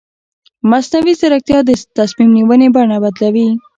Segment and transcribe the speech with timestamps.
[0.69, 3.47] مصنوعي ځیرکتیا د تصمیم نیونې بڼه بدلوي.